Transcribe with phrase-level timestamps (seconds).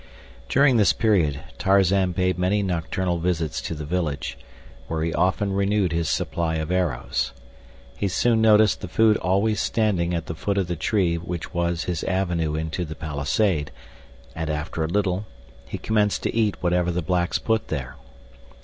[0.49, 4.35] During this period Tarzan paid many nocturnal visits to the village,
[4.87, 7.33] where he often renewed his supply of arrows.
[7.95, 11.83] He soon noticed the food always standing at the foot of the tree which was
[11.83, 13.69] his avenue into the palisade,
[14.35, 15.27] and after a little,
[15.67, 17.95] he commenced to eat whatever the blacks put there.